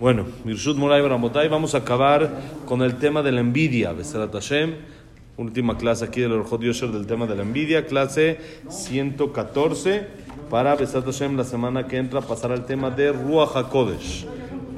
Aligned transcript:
Bueno, 0.00 0.26
Mirshut 0.44 0.76
Moray 0.76 1.00
Baramotay, 1.02 1.46
vamos 1.46 1.76
a 1.76 1.78
acabar 1.78 2.28
con 2.66 2.82
el 2.82 2.96
tema 2.96 3.22
de 3.22 3.30
la 3.30 3.38
envidia. 3.38 3.92
Besarat 3.92 4.32
Hashem, 4.32 4.74
última 5.36 5.78
clase 5.78 6.04
aquí 6.04 6.20
del 6.20 6.32
Orjot 6.32 6.62
Yosher 6.62 6.90
del 6.90 7.06
tema 7.06 7.26
de 7.26 7.36
la 7.36 7.42
envidia, 7.42 7.86
clase 7.86 8.40
114. 8.68 10.08
Para 10.50 10.74
Besarat 10.74 11.06
Hashem, 11.06 11.36
la 11.36 11.44
semana 11.44 11.86
que 11.86 11.98
entra, 11.98 12.22
pasar 12.22 12.50
al 12.50 12.66
tema 12.66 12.90
de 12.90 13.12
Ruach 13.12 13.54
HaKodesh, 13.54 14.26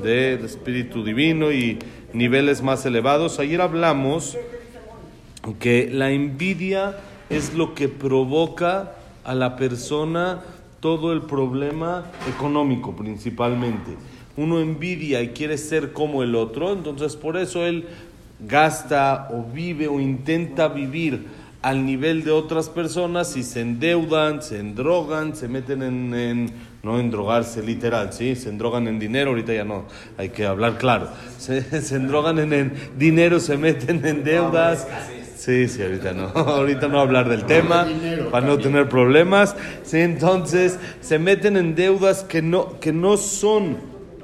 de 0.02 0.34
espíritu 0.34 1.02
divino 1.02 1.50
y 1.50 1.78
niveles 2.12 2.62
más 2.62 2.84
elevados. 2.84 3.38
Ayer 3.38 3.62
hablamos 3.62 4.36
que 5.58 5.88
la 5.90 6.10
envidia 6.10 6.98
es 7.30 7.54
lo 7.54 7.74
que 7.74 7.88
provoca 7.88 8.92
a 9.24 9.34
la 9.34 9.56
persona 9.56 10.42
todo 10.80 11.14
el 11.14 11.22
problema 11.22 12.04
económico 12.28 12.94
principalmente 12.94 13.96
uno 14.36 14.60
envidia 14.60 15.22
y 15.22 15.28
quiere 15.28 15.58
ser 15.58 15.92
como 15.92 16.22
el 16.22 16.34
otro, 16.34 16.72
entonces 16.72 17.16
por 17.16 17.36
eso 17.36 17.64
él 17.64 17.86
gasta 18.40 19.28
o 19.32 19.42
vive 19.42 19.88
o 19.88 20.00
intenta 20.00 20.68
vivir 20.68 21.26
al 21.62 21.84
nivel 21.84 22.22
de 22.22 22.30
otras 22.30 22.68
personas 22.68 23.36
y 23.36 23.42
se 23.42 23.60
endeudan, 23.60 24.42
se 24.42 24.60
endrogan, 24.60 25.34
se 25.34 25.48
meten 25.48 25.82
en, 25.82 26.50
no 26.82 27.00
en 27.00 27.10
drogarse 27.10 27.62
literal, 27.62 28.12
¿sí? 28.12 28.36
se 28.36 28.50
endrogan 28.50 28.86
en 28.86 28.98
dinero, 28.98 29.30
ahorita 29.30 29.52
ya 29.52 29.64
no, 29.64 29.84
hay 30.16 30.28
que 30.28 30.46
hablar 30.46 30.78
claro, 30.78 31.08
se, 31.38 31.62
se 31.82 31.96
endrogan 31.96 32.38
en, 32.38 32.52
en 32.52 32.72
dinero, 32.96 33.40
se 33.40 33.56
meten 33.56 34.04
en 34.06 34.22
deudas. 34.22 34.86
Sí, 35.36 35.68
sí, 35.68 35.80
ahorita 35.80 36.12
no. 36.12 36.24
Ahorita 36.34 36.88
no 36.88 36.98
hablar 36.98 37.28
del 37.28 37.44
tema 37.44 37.86
para 38.32 38.44
no 38.44 38.58
tener 38.58 38.88
problemas. 38.88 39.54
Sí, 39.84 39.98
entonces 39.98 40.76
se 41.00 41.20
meten 41.20 41.56
en 41.56 41.76
deudas 41.76 42.24
que 42.24 42.42
no, 42.42 42.80
que 42.80 42.92
no 42.92 43.16
son 43.16 43.76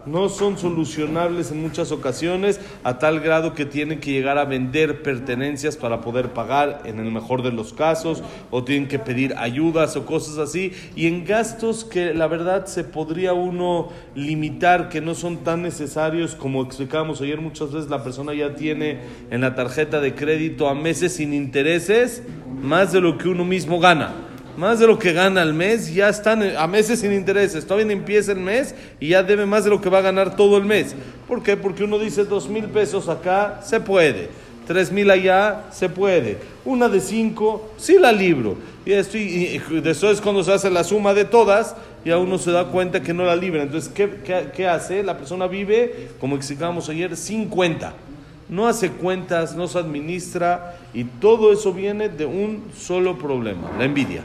no 0.06 0.28
son 0.28 0.58
solucionables 0.58 1.50
en 1.50 1.62
muchas 1.62 1.92
ocasiones 1.92 2.60
a 2.84 2.98
tal 2.98 3.20
grado 3.20 3.54
que 3.54 3.64
tienen 3.64 4.00
que 4.00 4.12
llegar 4.12 4.38
a 4.38 4.44
vender 4.44 5.02
pertenencias 5.02 5.76
para 5.76 6.00
poder 6.00 6.32
pagar 6.32 6.82
en 6.84 6.98
el 6.98 7.10
mejor 7.10 7.42
de 7.42 7.52
los 7.52 7.72
casos 7.72 8.22
o 8.50 8.64
tienen 8.64 8.88
que 8.88 8.98
pedir 8.98 9.34
ayudas 9.36 9.96
o 9.96 10.06
cosas 10.06 10.38
así. 10.38 10.72
Y 10.96 11.06
en 11.06 11.24
gastos 11.24 11.84
que 11.84 12.14
la 12.14 12.26
verdad 12.26 12.66
se 12.66 12.84
podría 12.84 13.32
uno 13.32 13.90
limitar 14.14 14.88
que 14.88 15.00
no 15.00 15.14
son 15.14 15.38
tan 15.38 15.62
necesarios 15.62 16.34
como 16.34 16.62
explicamos 16.62 17.20
ayer 17.20 17.40
muchas 17.40 17.72
veces 17.72 17.90
la 17.90 18.02
persona 18.02 18.34
ya 18.34 18.54
tiene 18.54 19.00
en 19.30 19.40
la 19.40 19.54
tarjeta 19.54 20.00
de 20.00 20.14
crédito 20.14 20.68
a 20.68 20.74
meses 20.74 21.14
sin 21.14 21.32
intereses 21.32 22.22
más 22.62 22.92
de 22.92 23.00
lo 23.00 23.18
que 23.18 23.28
uno 23.28 23.44
mismo 23.44 23.80
gana 23.80 24.31
más 24.56 24.78
de 24.78 24.86
lo 24.86 24.98
que 24.98 25.12
gana 25.12 25.42
al 25.42 25.54
mes, 25.54 25.92
ya 25.92 26.08
están 26.08 26.42
a 26.56 26.66
meses 26.66 27.00
sin 27.00 27.12
intereses. 27.12 27.66
Todavía 27.66 27.92
empieza 27.92 28.32
el 28.32 28.40
mes 28.40 28.74
y 29.00 29.08
ya 29.08 29.22
debe 29.22 29.46
más 29.46 29.64
de 29.64 29.70
lo 29.70 29.80
que 29.80 29.88
va 29.88 29.98
a 29.98 30.02
ganar 30.02 30.36
todo 30.36 30.56
el 30.58 30.64
mes. 30.64 30.94
¿Por 31.26 31.42
qué? 31.42 31.56
Porque 31.56 31.84
uno 31.84 31.98
dice 31.98 32.24
dos 32.24 32.48
mil 32.48 32.64
pesos 32.64 33.08
acá, 33.08 33.60
se 33.62 33.80
puede. 33.80 34.28
Tres 34.66 34.92
mil 34.92 35.10
allá, 35.10 35.64
se 35.72 35.88
puede. 35.88 36.38
Una 36.64 36.88
de 36.88 37.00
cinco, 37.00 37.72
sí 37.78 37.98
la 37.98 38.12
libro. 38.12 38.56
Y, 38.84 38.92
esto, 38.92 39.16
y, 39.16 39.60
eso 39.84 40.10
es 40.10 40.20
cuando 40.20 40.44
se 40.44 40.52
hace 40.52 40.70
la 40.70 40.84
suma 40.84 41.14
de 41.14 41.24
todas, 41.24 41.74
ya 42.04 42.18
uno 42.18 42.38
se 42.38 42.52
da 42.52 42.66
cuenta 42.66 43.02
que 43.02 43.14
no 43.14 43.24
la 43.24 43.36
libra. 43.36 43.62
Entonces, 43.62 43.90
¿qué, 43.92 44.08
qué, 44.24 44.48
qué 44.54 44.68
hace? 44.68 45.02
La 45.02 45.16
persona 45.16 45.46
vive, 45.46 46.10
como 46.20 46.36
explicamos 46.36 46.88
ayer, 46.88 47.16
sin 47.16 47.48
cuenta. 47.48 47.94
No 48.48 48.68
hace 48.68 48.90
cuentas, 48.90 49.56
no 49.56 49.66
se 49.66 49.78
administra 49.78 50.76
y 50.92 51.04
todo 51.04 51.52
eso 51.52 51.72
viene 51.72 52.10
de 52.10 52.26
un 52.26 52.64
solo 52.76 53.16
problema, 53.16 53.70
la 53.78 53.84
envidia. 53.84 54.22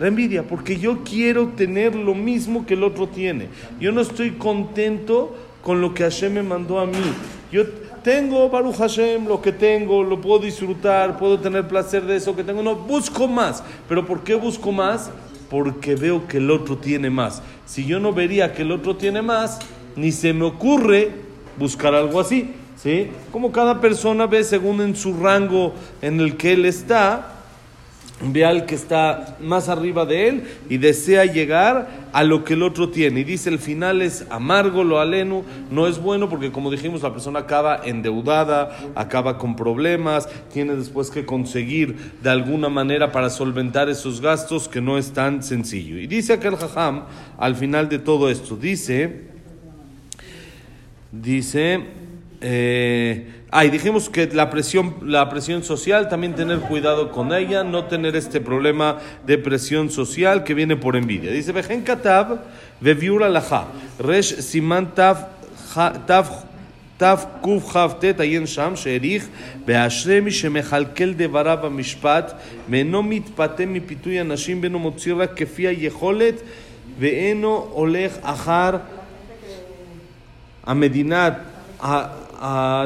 La 0.00 0.08
envidia, 0.08 0.42
porque 0.42 0.78
yo 0.78 1.04
quiero 1.04 1.48
tener 1.48 1.94
lo 1.94 2.14
mismo 2.14 2.64
que 2.64 2.72
el 2.72 2.84
otro 2.84 3.06
tiene. 3.06 3.48
Yo 3.78 3.92
no 3.92 4.00
estoy 4.00 4.30
contento 4.30 5.36
con 5.62 5.82
lo 5.82 5.92
que 5.92 6.04
Hashem 6.04 6.32
me 6.32 6.42
mandó 6.42 6.80
a 6.80 6.86
mí. 6.86 6.96
Yo 7.52 7.64
tengo, 8.02 8.48
Baruch 8.48 8.76
Hashem, 8.76 9.26
lo 9.26 9.42
que 9.42 9.52
tengo, 9.52 10.02
lo 10.02 10.18
puedo 10.18 10.38
disfrutar, 10.38 11.18
puedo 11.18 11.38
tener 11.38 11.68
placer 11.68 12.06
de 12.06 12.16
eso 12.16 12.34
que 12.34 12.42
tengo. 12.42 12.62
No, 12.62 12.76
busco 12.76 13.28
más. 13.28 13.62
¿Pero 13.90 14.06
por 14.06 14.24
qué 14.24 14.34
busco 14.34 14.72
más? 14.72 15.10
Porque 15.50 15.96
veo 15.96 16.26
que 16.26 16.38
el 16.38 16.50
otro 16.50 16.78
tiene 16.78 17.10
más. 17.10 17.42
Si 17.66 17.84
yo 17.84 18.00
no 18.00 18.14
vería 18.14 18.54
que 18.54 18.62
el 18.62 18.72
otro 18.72 18.96
tiene 18.96 19.20
más, 19.20 19.58
ni 19.96 20.12
se 20.12 20.32
me 20.32 20.46
ocurre 20.46 21.10
buscar 21.58 21.94
algo 21.94 22.20
así. 22.20 22.54
¿sí? 22.82 23.08
Como 23.30 23.52
cada 23.52 23.82
persona 23.82 24.26
ve 24.26 24.44
según 24.44 24.80
en 24.80 24.96
su 24.96 25.12
rango 25.12 25.74
en 26.00 26.20
el 26.20 26.38
que 26.38 26.54
él 26.54 26.64
está, 26.64 27.29
ve 28.22 28.44
al 28.44 28.66
que 28.66 28.74
está 28.74 29.36
más 29.40 29.68
arriba 29.68 30.04
de 30.04 30.28
él 30.28 30.44
y 30.68 30.76
desea 30.76 31.24
llegar 31.24 31.88
a 32.12 32.22
lo 32.22 32.44
que 32.44 32.54
el 32.54 32.62
otro 32.62 32.90
tiene. 32.90 33.20
Y 33.20 33.24
dice, 33.24 33.48
el 33.48 33.58
final 33.58 34.02
es 34.02 34.26
amargo, 34.30 34.84
lo 34.84 35.00
aleno, 35.00 35.42
no 35.70 35.86
es 35.86 35.98
bueno 35.98 36.28
porque 36.28 36.52
como 36.52 36.70
dijimos, 36.70 37.02
la 37.02 37.12
persona 37.12 37.40
acaba 37.40 37.80
endeudada, 37.84 38.76
acaba 38.94 39.38
con 39.38 39.56
problemas, 39.56 40.28
tiene 40.52 40.76
después 40.76 41.10
que 41.10 41.24
conseguir 41.24 42.12
de 42.22 42.30
alguna 42.30 42.68
manera 42.68 43.12
para 43.12 43.30
solventar 43.30 43.88
esos 43.88 44.20
gastos 44.20 44.68
que 44.68 44.80
no 44.80 44.98
es 44.98 45.12
tan 45.12 45.42
sencillo. 45.42 45.98
Y 45.98 46.06
dice 46.06 46.34
aquel 46.34 46.56
jajam, 46.56 47.04
al 47.38 47.56
final 47.56 47.88
de 47.88 47.98
todo 47.98 48.28
esto, 48.28 48.56
dice, 48.56 49.28
dice, 51.10 51.80
eh, 52.41 53.35
Ah, 53.57 53.63
y 53.63 53.69
dijimos 53.69 54.09
que 54.09 54.27
la 54.27 54.49
presión, 54.49 54.95
la 55.01 55.29
presión 55.29 55.63
social, 55.63 56.09
también 56.09 56.35
tener 56.35 56.59
cuidado 56.59 57.09
con 57.09 57.31
ella, 57.31 57.63
no 57.63 57.85
tener 57.85 58.13
este 58.17 58.41
problema 58.41 58.97
de 59.25 59.37
presión 59.37 59.89
social 59.89 60.43
que 60.43 60.53
viene 60.53 60.75
por 60.75 60.97
envidia. 60.97 61.31
Dice, 61.31 61.53
Vejen 61.53 61.81
Katab, 61.81 62.41
Veviur 62.81 63.23
Alaha, 63.23 63.67
Resh 63.97 64.41
Siman 64.41 64.93
Tav, 64.93 65.29
Tav 66.97 67.41
Kuf 67.41 67.71
Chavtet, 67.71 68.19
Ayen 68.19 68.45
Sham, 68.45 68.75
Sherich, 68.75 69.23
Beashre 69.65 70.21
mi 70.21 70.31
שמכלכל 70.31 71.13
דבריו 71.13 71.57
במשפט, 71.63 72.33
ואינו 72.69 73.03
מתפתה 73.03 73.65
מפיתוי 73.65 74.21
אנשים 74.21 74.59
ואינו 74.61 74.79
מוציא 74.79 75.13
רק 75.17 75.31
כפי 75.35 75.67
היכולת, 75.67 76.41
ואינו 76.99 77.67
הולך 77.71 78.17
אחר 78.21 78.77
המדינה 80.65 81.29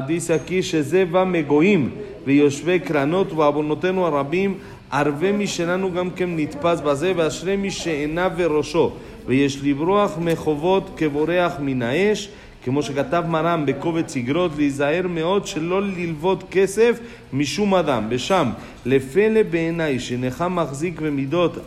dice 0.06 0.32
aquí, 0.32 0.62
Shezeva 0.62 1.24
Megoim, 1.24 1.90
ויושבי 2.26 2.78
קרנות 2.78 3.32
ועוונותינו 3.32 4.06
הרבים, 4.06 4.54
ערבי 4.90 5.32
משלנו 5.32 5.92
גם 5.92 6.10
כן 6.10 6.36
נתפס 6.36 6.80
בזה, 6.80 7.12
ואשרי 7.16 7.56
מי 7.56 7.70
שעיניו 7.70 8.32
וראשו, 8.36 8.90
ויש 9.26 9.58
לברוח 9.62 10.18
מחובות 10.18 10.90
כבורח 10.96 11.52
מן 11.60 11.82
האש, 11.82 12.28
כמו 12.64 12.82
שכתב 12.82 13.24
מרן 13.28 13.66
בקובץ 13.66 14.16
איגרות, 14.16 14.50
להיזהר 14.56 15.06
מאוד 15.08 15.46
שלא 15.46 15.82
ללוות 15.82 16.44
כסף 16.50 16.98
משום 17.32 17.74
אדם. 17.74 18.06
ושם, 18.10 18.48
לפלא 18.86 19.42
בעיניי, 19.50 19.98
שנך 19.98 20.44
מחזיק 20.50 21.00
במידות 21.00 21.58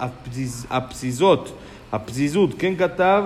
הפזיזות, 0.70 1.52
הפזיזות, 1.92 2.50
כן 2.60 2.76
כתב 2.76 3.24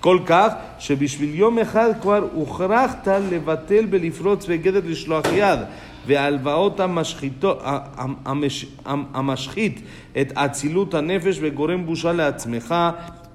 כל 0.00 0.18
כך 0.26 0.52
שבשביל 0.78 1.34
יום 1.34 1.58
אחד 1.58 1.90
כבר 2.00 2.28
הוכרחת 2.34 3.08
לבטל 3.30 3.86
ולפרוץ 3.90 4.46
בגדר 4.46 4.80
לשלוח 4.84 5.24
יד. 5.32 5.58
והלוואות 6.06 6.80
המשחית 9.14 9.80
את 10.20 10.32
אצילות 10.32 10.94
הנפש 10.94 11.38
וגורם 11.40 11.86
בושה 11.86 12.12
לעצמך 12.12 12.74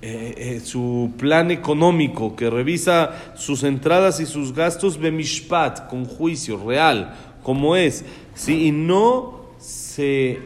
eh, 0.00 0.34
eh, 0.36 0.60
su 0.60 1.10
plan 1.18 1.50
económico, 1.50 2.36
que 2.36 2.48
revisa 2.48 3.34
sus 3.34 3.64
entradas 3.64 4.20
y 4.20 4.26
sus 4.26 4.54
gastos, 4.54 4.96
bemishpat, 4.96 5.88
con 5.88 6.04
juicio 6.04 6.56
real, 6.64 7.16
como 7.42 7.74
es, 7.74 8.04
¿sí? 8.32 8.66
y 8.68 8.70
no 8.70 9.40
se 9.58 10.38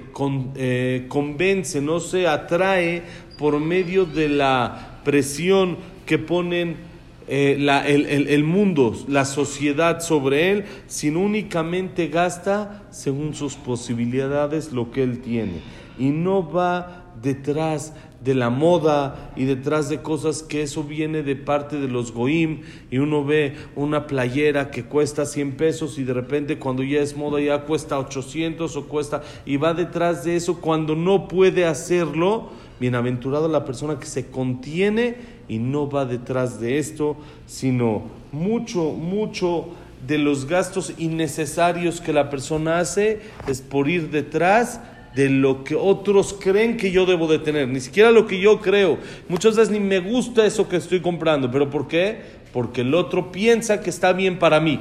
eh, 0.57 1.05
convence, 1.07 1.83
no 1.83 2.01
se 2.01 2.27
atrae 2.27 3.03
por 3.37 3.61
medio 3.61 4.07
de 4.07 4.31
la 4.31 5.01
presión 5.05 5.77
que 6.07 6.17
ponen 6.17 6.91
la, 7.29 7.87
el, 7.87 8.07
el, 8.07 8.29
el, 8.29 8.45
mundo, 8.45 8.97
la 9.07 9.27
sociedad 9.27 10.01
sobre 10.01 10.51
él, 10.51 10.65
sino 10.87 11.21
únicamente 11.21 12.09
gasta 12.09 12.85
según 12.91 13.35
sus 13.35 13.57
posibilidades 13.57 14.73
lo 14.73 14.91
que 14.91 15.03
él 15.03 15.21
tiene. 15.21 15.61
Y 15.99 16.09
no 16.09 16.51
va 16.51 17.03
detrás 17.23 17.95
de 18.25 18.35
la 18.35 18.51
moda 18.51 19.33
y 19.37 19.45
detrás 19.45 19.89
de 19.89 20.01
cosas 20.01 20.43
que 20.43 20.63
eso 20.63 20.85
viene 20.85 21.23
de 21.23 21.35
parte 21.35 21.81
de 21.81 21.89
los 21.89 22.13
goim 22.13 22.61
y 22.91 22.99
uno 22.99 23.25
ve 23.25 23.55
una 23.75 24.07
playera 24.07 24.71
que 24.71 24.85
cuesta 24.85 25.27
100 25.27 25.57
pesos 25.57 25.99
y 25.99 26.05
de 26.05 26.15
repente 26.15 26.59
cuando 26.59 26.83
ya 26.85 27.01
es 27.01 27.17
moda 27.17 27.41
ya 27.41 27.63
cuesta 27.63 27.99
800 27.99 28.77
o 28.77 28.87
cuesta 28.87 29.23
y 29.45 29.57
va 29.57 29.75
detrás 29.75 30.25
de 30.25 30.37
eso 30.37 30.61
cuando 30.61 30.95
no 30.95 31.27
puede 31.27 31.65
hacerlo, 31.65 32.51
bienaventurado 32.79 33.49
la 33.49 33.65
persona 33.65 33.99
que 33.99 34.07
se 34.07 34.29
contiene 34.29 35.17
y 35.49 35.59
no 35.59 35.91
va 35.91 36.05
detrás 36.05 36.61
de 36.61 36.79
esto, 36.79 37.17
sino 37.47 38.03
mucho, 38.31 38.93
mucho 38.93 39.69
de 40.07 40.19
los 40.19 40.47
gastos 40.47 40.93
innecesarios 40.99 42.01
que 42.01 42.13
la 42.13 42.31
persona 42.31 42.79
hace 42.79 43.21
es 43.49 43.61
por 43.61 43.89
ir 43.89 44.11
detrás 44.11 44.81
de 45.15 45.29
lo 45.29 45.65
que 45.65 45.75
otros 45.75 46.35
creen 46.39 46.77
que 46.77 46.91
yo 46.91 47.07
debo 47.07 47.27
de 47.27 47.39
tener, 47.39 47.69
ni 47.69 47.81
siquiera 47.81 48.11
lo 48.11 48.27
que 48.27 48.41
yo 48.41 48.61
creo. 48.61 48.99
Muchas 49.29 49.57
veces 49.57 49.73
ni 49.73 49.81
me 49.81 50.01
gusta 50.01 50.47
eso 50.47 50.69
que 50.69 50.77
estoy 50.77 51.01
comprando, 51.01 51.51
pero 51.51 51.71
¿por 51.71 51.89
qué? 51.89 52.21
Porque 52.53 52.81
el 52.81 52.95
otro 52.95 53.33
piensa 53.33 53.81
que 53.81 53.91
está 53.91 54.13
bien 54.13 54.39
para 54.39 54.61
mí. 54.61 54.81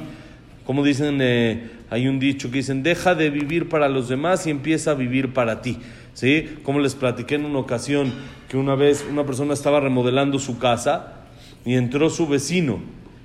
Como 0.65 0.83
dicen, 0.83 1.19
eh, 1.21 1.69
hay 1.89 2.07
un 2.07 2.19
dicho 2.19 2.49
que 2.49 2.57
dicen, 2.57 2.83
deja 2.83 3.15
de 3.15 3.29
vivir 3.29 3.67
para 3.67 3.89
los 3.89 4.07
demás 4.07 4.47
y 4.47 4.49
empieza 4.49 4.91
a 4.91 4.93
vivir 4.93 5.33
para 5.33 5.61
ti. 5.61 5.77
¿Sí? 6.13 6.57
Como 6.63 6.79
les 6.79 6.95
platiqué 6.95 7.35
en 7.35 7.45
una 7.45 7.59
ocasión 7.59 8.13
que 8.49 8.57
una 8.57 8.75
vez 8.75 9.05
una 9.09 9.25
persona 9.25 9.53
estaba 9.53 9.79
remodelando 9.79 10.39
su 10.39 10.59
casa 10.59 11.21
y 11.65 11.75
entró 11.75 12.09
su 12.09 12.27
vecino 12.27 12.79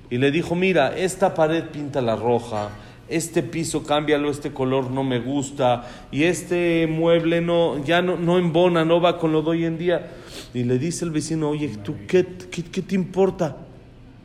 y 0.09 0.17
le 0.17 0.31
dijo, 0.31 0.55
mira, 0.55 0.97
esta 0.97 1.33
pared 1.33 1.65
pinta 1.65 2.01
la 2.01 2.15
roja, 2.15 2.69
este 3.09 3.43
piso 3.43 3.83
cámbialo, 3.83 4.29
este 4.29 4.51
color 4.51 4.91
no 4.91 5.03
me 5.03 5.19
gusta, 5.19 5.87
y 6.11 6.23
este 6.23 6.87
mueble 6.87 7.41
no, 7.41 7.83
ya 7.83 8.01
no, 8.01 8.17
no 8.17 8.37
embona, 8.37 8.85
no 8.85 8.99
va 9.01 9.17
con 9.17 9.31
lo 9.31 9.41
de 9.41 9.49
hoy 9.49 9.65
en 9.65 9.77
día. 9.77 10.11
Y 10.53 10.63
le 10.63 10.77
dice 10.77 11.05
el 11.05 11.11
vecino, 11.11 11.49
oye, 11.49 11.69
¿tú 11.83 11.95
qué, 12.07 12.25
qué, 12.51 12.63
qué 12.63 12.81
te 12.81 12.95
importa? 12.95 13.57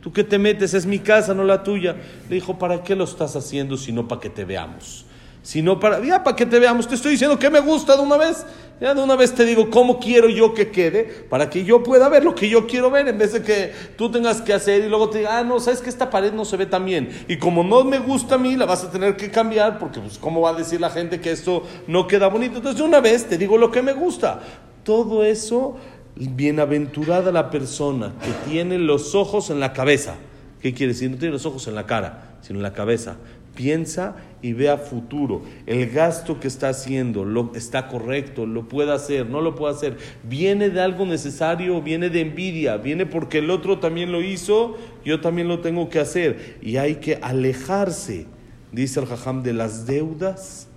¿Tú 0.01 0.11
qué 0.11 0.23
te 0.23 0.37
metes? 0.37 0.73
Es 0.73 0.85
mi 0.85 0.99
casa, 0.99 1.33
no 1.33 1.45
la 1.45 1.63
tuya. 1.63 1.95
Le 2.27 2.35
dijo, 2.35 2.59
¿para 2.59 2.83
qué 2.83 2.95
lo 2.95 3.05
estás 3.05 3.35
haciendo 3.37 3.77
si 3.77 3.93
no 3.93 4.07
para 4.07 4.19
que 4.19 4.29
te 4.29 4.43
veamos? 4.43 5.02
Sino 5.43 5.77
para, 5.77 6.03
ya 6.03 6.23
para 6.23 6.35
que 6.35 6.45
te 6.45 6.57
veamos, 6.57 6.87
te 6.87 6.95
estoy 6.95 7.11
diciendo 7.11 7.37
que 7.37 7.49
me 7.49 7.59
gusta 7.59 7.97
de 7.97 8.01
una 8.01 8.15
vez, 8.15 8.45
ya 8.79 8.93
de 8.93 9.03
una 9.03 9.17
vez 9.17 9.35
te 9.35 9.43
digo 9.43 9.69
cómo 9.69 9.99
quiero 9.99 10.29
yo 10.29 10.53
que 10.53 10.71
quede, 10.71 11.03
para 11.29 11.49
que 11.49 11.65
yo 11.65 11.83
pueda 11.83 12.07
ver 12.07 12.23
lo 12.23 12.33
que 12.33 12.47
yo 12.47 12.65
quiero 12.65 12.89
ver, 12.89 13.09
en 13.09 13.17
vez 13.17 13.33
de 13.33 13.43
que 13.43 13.73
tú 13.97 14.09
tengas 14.09 14.41
que 14.41 14.53
hacer 14.53 14.85
y 14.85 14.89
luego 14.89 15.09
te 15.09 15.19
diga, 15.19 15.37
ah, 15.37 15.43
no, 15.43 15.59
sabes 15.59 15.81
que 15.81 15.89
esta 15.89 16.09
pared 16.09 16.31
no 16.31 16.45
se 16.45 16.55
ve 16.55 16.65
tan 16.65 16.85
bien, 16.85 17.09
y 17.27 17.37
como 17.37 17.61
no 17.61 17.83
me 17.83 17.99
gusta 17.99 18.35
a 18.35 18.37
mí, 18.37 18.55
la 18.55 18.65
vas 18.65 18.85
a 18.85 18.89
tener 18.89 19.17
que 19.17 19.29
cambiar, 19.29 19.79
porque 19.79 19.99
pues 19.99 20.17
cómo 20.17 20.39
va 20.39 20.51
a 20.51 20.53
decir 20.53 20.79
la 20.79 20.89
gente 20.89 21.19
que 21.19 21.31
esto 21.31 21.63
no 21.87 22.07
queda 22.07 22.27
bonito, 22.29 22.57
entonces 22.57 22.79
de 22.79 22.87
una 22.87 23.01
vez 23.01 23.27
te 23.27 23.37
digo 23.37 23.57
lo 23.57 23.69
que 23.69 23.81
me 23.81 23.91
gusta, 23.91 24.41
todo 24.85 25.25
eso, 25.25 25.75
bienaventurada 26.15 27.33
la 27.33 27.49
persona 27.49 28.13
que 28.23 28.49
tiene 28.49 28.77
los 28.77 29.13
ojos 29.13 29.49
en 29.49 29.59
la 29.59 29.73
cabeza, 29.73 30.15
¿qué 30.61 30.73
quiere 30.73 30.93
decir? 30.93 31.11
No 31.11 31.17
tiene 31.17 31.33
los 31.33 31.45
ojos 31.45 31.67
en 31.67 31.75
la 31.75 31.85
cara, 31.85 32.37
sino 32.41 32.59
en 32.59 32.63
la 32.63 32.73
cabeza, 32.73 33.17
piensa 33.55 34.15
y 34.41 34.53
vea 34.53 34.77
futuro. 34.77 35.41
El 35.65 35.89
gasto 35.89 36.39
que 36.39 36.47
está 36.47 36.69
haciendo 36.69 37.23
lo, 37.25 37.51
está 37.55 37.87
correcto, 37.87 38.45
lo 38.45 38.67
puede 38.67 38.91
hacer, 38.91 39.27
no 39.29 39.41
lo 39.41 39.55
puede 39.55 39.73
hacer. 39.73 39.97
Viene 40.23 40.69
de 40.69 40.81
algo 40.81 41.05
necesario, 41.05 41.81
viene 41.81 42.09
de 42.09 42.21
envidia, 42.21 42.77
viene 42.77 43.05
porque 43.05 43.39
el 43.39 43.49
otro 43.49 43.79
también 43.79 44.11
lo 44.11 44.21
hizo, 44.21 44.77
yo 45.05 45.21
también 45.21 45.47
lo 45.47 45.59
tengo 45.59 45.89
que 45.89 45.99
hacer. 45.99 46.57
Y 46.61 46.77
hay 46.77 46.95
que 46.95 47.15
alejarse, 47.21 48.25
dice 48.71 48.99
el 48.99 49.05
Jajam, 49.05 49.43
de 49.43 49.53
las 49.53 49.85
deudas 49.85 50.67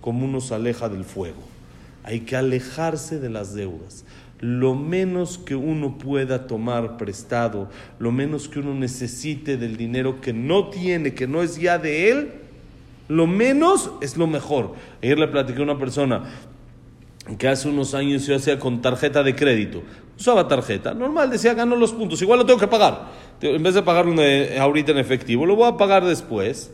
como 0.00 0.24
uno 0.24 0.40
se 0.40 0.54
aleja 0.54 0.88
del 0.88 1.04
fuego. 1.04 1.42
Hay 2.04 2.20
que 2.20 2.36
alejarse 2.36 3.18
de 3.18 3.28
las 3.28 3.54
deudas 3.54 4.04
lo 4.40 4.74
menos 4.74 5.38
que 5.38 5.56
uno 5.56 5.98
pueda 5.98 6.46
tomar 6.46 6.96
prestado, 6.96 7.68
lo 7.98 8.12
menos 8.12 8.48
que 8.48 8.60
uno 8.60 8.74
necesite 8.74 9.56
del 9.56 9.76
dinero 9.76 10.20
que 10.20 10.32
no 10.32 10.68
tiene, 10.68 11.14
que 11.14 11.26
no 11.26 11.42
es 11.42 11.58
ya 11.58 11.78
de 11.78 12.10
él, 12.10 12.32
lo 13.08 13.26
menos 13.26 13.90
es 14.00 14.16
lo 14.16 14.26
mejor. 14.26 14.74
Ayer 15.02 15.18
le 15.18 15.28
platiqué 15.28 15.60
a 15.60 15.64
una 15.64 15.78
persona 15.78 16.24
que 17.38 17.48
hace 17.48 17.68
unos 17.68 17.94
años 17.94 18.26
yo 18.26 18.36
hacía 18.36 18.58
con 18.58 18.80
tarjeta 18.80 19.22
de 19.22 19.34
crédito. 19.34 19.82
Usaba 20.18 20.46
tarjeta, 20.48 20.94
normal, 20.94 21.30
decía 21.30 21.54
gano 21.54 21.76
los 21.76 21.92
puntos, 21.92 22.20
igual 22.22 22.40
lo 22.40 22.46
tengo 22.46 22.58
que 22.58 22.68
pagar. 22.68 23.08
En 23.40 23.62
vez 23.62 23.74
de 23.74 23.82
pagarlo 23.82 24.14
ahorita 24.60 24.92
en 24.92 24.98
efectivo, 24.98 25.46
lo 25.46 25.56
voy 25.56 25.68
a 25.68 25.76
pagar 25.76 26.04
después. 26.04 26.72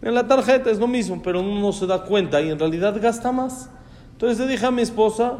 En 0.00 0.14
la 0.14 0.26
tarjeta 0.26 0.70
es 0.70 0.78
lo 0.78 0.86
mismo, 0.86 1.20
pero 1.22 1.40
uno 1.40 1.60
no 1.60 1.72
se 1.72 1.86
da 1.86 2.04
cuenta 2.04 2.40
y 2.40 2.50
en 2.50 2.58
realidad 2.58 2.96
gasta 3.00 3.32
más. 3.32 3.70
Entonces 4.12 4.38
le 4.38 4.46
dije 4.46 4.66
a 4.66 4.70
mi 4.70 4.82
esposa, 4.82 5.38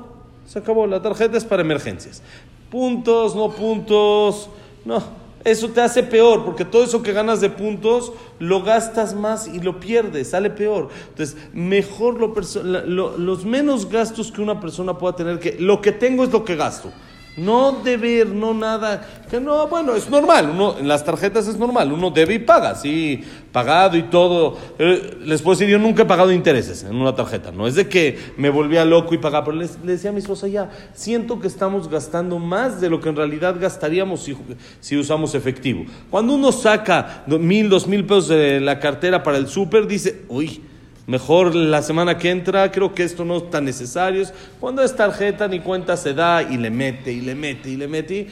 se 0.48 0.58
acabó, 0.58 0.86
la 0.86 1.02
tarjeta 1.02 1.36
es 1.36 1.44
para 1.44 1.60
emergencias. 1.60 2.22
Puntos, 2.70 3.36
no 3.36 3.50
puntos, 3.50 4.48
no. 4.86 5.02
Eso 5.44 5.68
te 5.68 5.80
hace 5.82 6.02
peor, 6.02 6.44
porque 6.44 6.64
todo 6.64 6.82
eso 6.82 7.02
que 7.02 7.12
ganas 7.12 7.40
de 7.40 7.50
puntos 7.50 8.12
lo 8.38 8.62
gastas 8.62 9.14
más 9.14 9.46
y 9.46 9.60
lo 9.60 9.78
pierdes, 9.78 10.30
sale 10.30 10.50
peor. 10.50 10.88
Entonces, 11.10 11.36
mejor 11.52 12.18
lo, 12.18 13.18
los 13.18 13.44
menos 13.44 13.88
gastos 13.88 14.32
que 14.32 14.40
una 14.40 14.58
persona 14.58 14.98
pueda 14.98 15.14
tener, 15.14 15.38
que 15.38 15.56
lo 15.60 15.80
que 15.80 15.92
tengo 15.92 16.24
es 16.24 16.32
lo 16.32 16.44
que 16.44 16.56
gasto. 16.56 16.90
No 17.38 17.80
deber, 17.84 18.26
no 18.26 18.52
nada. 18.52 19.06
Que 19.30 19.40
no, 19.40 19.66
bueno, 19.68 19.94
es 19.94 20.10
normal. 20.10 20.50
Uno, 20.50 20.78
en 20.78 20.88
las 20.88 21.04
tarjetas 21.04 21.46
es 21.46 21.56
normal. 21.56 21.92
Uno 21.92 22.10
debe 22.10 22.34
y 22.34 22.38
paga, 22.38 22.74
sí, 22.74 23.22
pagado 23.52 23.96
y 23.96 24.02
todo. 24.04 24.56
Les 24.78 25.40
puedo 25.42 25.56
decir, 25.56 25.70
yo 25.70 25.78
nunca 25.78 26.02
he 26.02 26.06
pagado 26.06 26.32
intereses 26.32 26.82
en 26.82 26.96
una 26.96 27.14
tarjeta. 27.14 27.52
No 27.52 27.66
es 27.66 27.74
de 27.74 27.88
que 27.88 28.18
me 28.36 28.50
volvía 28.50 28.84
loco 28.84 29.14
y 29.14 29.18
pagaba, 29.18 29.44
pero 29.44 29.56
le 29.58 29.68
decía 29.84 30.10
a 30.10 30.12
mi 30.12 30.18
esposa 30.18 30.48
ya, 30.48 30.70
siento 30.94 31.40
que 31.40 31.46
estamos 31.46 31.88
gastando 31.88 32.38
más 32.38 32.80
de 32.80 32.90
lo 32.90 33.00
que 33.00 33.08
en 33.08 33.16
realidad 33.16 33.56
gastaríamos 33.60 34.22
si, 34.22 34.36
si 34.80 34.96
usamos 34.96 35.34
efectivo. 35.34 35.84
Cuando 36.10 36.34
uno 36.34 36.52
saca 36.52 37.24
mil, 37.26 37.68
dos 37.68 37.86
mil 37.86 38.04
pesos 38.04 38.28
de 38.28 38.60
la 38.60 38.80
cartera 38.80 39.22
para 39.22 39.38
el 39.38 39.48
súper, 39.48 39.86
dice, 39.86 40.22
uy, 40.28 40.62
Mejor 41.08 41.54
la 41.54 41.80
semana 41.80 42.18
que 42.18 42.28
entra, 42.28 42.70
creo 42.70 42.92
que 42.92 43.02
esto 43.02 43.24
no 43.24 43.38
es 43.38 43.48
tan 43.48 43.64
necesario. 43.64 44.22
Cuando 44.60 44.82
es 44.82 44.94
tarjeta, 44.94 45.48
ni 45.48 45.60
cuenta 45.60 45.96
se 45.96 46.12
da 46.12 46.42
y 46.42 46.58
le 46.58 46.68
mete 46.68 47.10
y 47.10 47.22
le 47.22 47.34
mete 47.34 47.70
y 47.70 47.76
le 47.78 47.88
mete. 47.88 48.26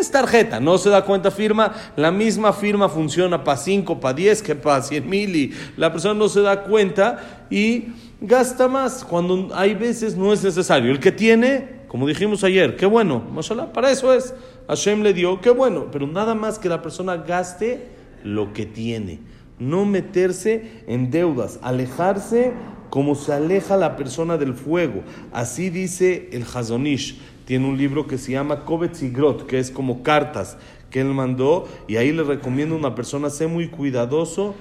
Es 0.00 0.10
tarjeta, 0.10 0.58
no 0.58 0.78
se 0.78 0.88
da 0.88 1.04
cuenta 1.04 1.30
firma. 1.30 1.74
La 1.94 2.10
misma 2.10 2.54
firma 2.54 2.88
funciona 2.88 3.44
para 3.44 3.58
5, 3.58 4.00
para 4.00 4.14
10 4.14 4.42
que 4.44 4.54
para 4.54 4.80
100 4.80 5.10
mil 5.10 5.36
y 5.36 5.52
la 5.76 5.92
persona 5.92 6.14
no 6.14 6.26
se 6.26 6.40
da 6.40 6.62
cuenta 6.62 7.46
y 7.50 7.88
gasta 8.18 8.66
más 8.66 9.04
cuando 9.04 9.50
hay 9.54 9.74
veces 9.74 10.16
no 10.16 10.32
es 10.32 10.42
necesario. 10.42 10.90
El 10.90 11.00
que 11.00 11.12
tiene, 11.12 11.82
como 11.86 12.08
dijimos 12.08 12.42
ayer, 12.44 12.76
qué 12.76 12.86
bueno, 12.86 13.22
mashallah, 13.30 13.74
para 13.74 13.90
eso 13.90 14.10
es. 14.10 14.32
Hashem 14.68 15.02
le 15.02 15.12
dio, 15.12 15.38
qué 15.42 15.50
bueno, 15.50 15.88
pero 15.92 16.06
nada 16.06 16.34
más 16.34 16.58
que 16.58 16.70
la 16.70 16.80
persona 16.80 17.18
gaste 17.18 17.88
lo 18.24 18.54
que 18.54 18.64
tiene 18.64 19.31
no 19.62 19.84
meterse 19.84 20.82
en 20.86 21.10
deudas, 21.10 21.58
alejarse 21.62 22.52
como 22.90 23.14
se 23.14 23.32
aleja 23.32 23.76
la 23.76 23.96
persona 23.96 24.36
del 24.36 24.54
fuego. 24.54 25.02
Así 25.32 25.70
dice 25.70 26.28
el 26.32 26.42
Hazonish. 26.42 27.18
Tiene 27.46 27.66
un 27.66 27.78
libro 27.78 28.06
que 28.06 28.18
se 28.18 28.32
llama 28.32 28.64
Kovetz 28.64 29.02
Grot, 29.12 29.46
que 29.46 29.58
es 29.58 29.70
como 29.70 30.02
cartas 30.02 30.58
que 30.90 31.00
él 31.00 31.08
mandó, 31.08 31.66
y 31.88 31.96
ahí 31.96 32.12
le 32.12 32.22
recomiendo 32.22 32.74
a 32.74 32.78
una 32.78 32.94
persona, 32.94 33.30
sé 33.30 33.46
muy 33.46 33.68
cuidadoso, 33.68 34.54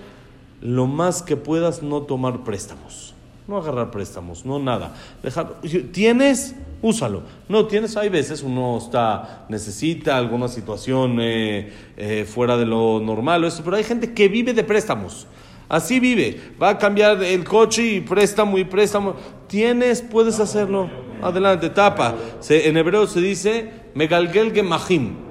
lo 0.62 0.88
más 0.88 1.22
que 1.22 1.36
puedas 1.36 1.84
no 1.84 2.04
tomar 2.04 2.44
préstamos. 2.44 3.14
No 3.48 3.58
agarrar 3.58 3.92
préstamos, 3.92 4.46
no 4.46 4.58
nada. 4.58 4.96
Dejar, 5.22 5.60
tienes, 5.92 6.56
úsalo. 6.82 7.24
No 7.48 7.66
tienes, 7.68 7.96
hay 7.98 8.10
veces 8.10 8.44
uno 8.44 8.78
está, 8.78 9.46
necesita 9.50 10.18
alguna 10.18 10.48
situación 10.48 11.18
eh, 11.20 11.72
eh, 11.98 12.26
fuera 12.26 12.58
de 12.58 12.66
lo 12.66 13.00
normal, 13.00 13.44
eso, 13.44 13.64
pero 13.64 13.78
hay 13.78 13.84
gente 13.84 14.14
que 14.14 14.28
vive 14.28 14.54
de 14.54 14.64
préstamos. 14.64 15.28
Así 15.70 16.02
vive. 16.02 16.38
Va 16.62 16.70
a 16.70 16.78
cambiar 16.78 17.24
el 17.24 17.46
coche 17.46 17.86
y 17.86 18.02
préstamo 18.02 18.58
y 18.58 18.66
préstamo. 18.66 19.16
Tienes, 19.48 20.02
puedes 20.02 20.38
hacerlo. 20.40 20.90
Adelante, 21.22 21.70
tapa. 21.70 22.16
en 22.50 22.76
hebreo 22.76 23.08
se 23.08 23.22
dice 23.22 23.70
Megalgel 23.94 24.52
Gemahim 24.52 25.31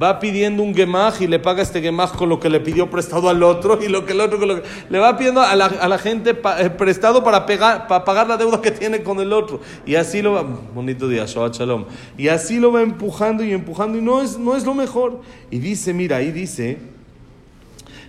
va 0.00 0.18
pidiendo 0.18 0.62
un 0.62 0.74
gemaj 0.74 1.22
y 1.22 1.26
le 1.26 1.38
paga 1.38 1.62
este 1.62 1.80
gemaj 1.80 2.16
con 2.16 2.28
lo 2.28 2.40
que 2.40 2.50
le 2.50 2.60
pidió 2.60 2.90
prestado 2.90 3.28
al 3.28 3.42
otro 3.42 3.78
y 3.82 3.88
lo 3.88 4.04
que 4.04 4.12
el 4.12 4.20
otro 4.20 4.38
con 4.38 4.48
lo 4.48 4.62
que... 4.62 4.68
le 4.88 4.98
va 4.98 5.16
pidiendo 5.16 5.40
a 5.40 5.54
la, 5.54 5.98
gente 5.98 6.30
eh, 6.30 6.70
prestado 6.70 7.22
para 7.22 7.46
pagar 7.46 8.28
la 8.28 8.36
deuda 8.36 8.60
que 8.60 8.70
tiene 8.70 9.02
con 9.02 9.20
el 9.20 9.32
otro. 9.32 9.60
Y 9.86 9.94
así 9.94 10.22
lo 10.22 10.32
va 10.32 10.42
bonito 10.42 11.08
día 11.08 11.26
Shabbat 11.26 11.54
Shalom. 11.54 11.84
Y 12.18 12.28
así 12.28 12.58
lo 12.58 12.72
va 12.72 12.82
empujando 12.82 13.44
y 13.44 13.52
empujando 13.52 13.98
y 13.98 14.02
no 14.02 14.20
es, 14.20 14.38
no 14.38 14.56
es 14.56 14.64
lo 14.64 14.74
mejor. 14.74 15.20
Y 15.50 15.58
dice 15.58 15.92
mira 15.92 16.16
ahí 16.16 16.32
dice 16.32 16.78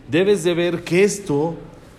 debes 0.09 0.43
de 0.43 0.53
ver 0.53 0.83
que 0.83 1.03
esto 1.03 1.55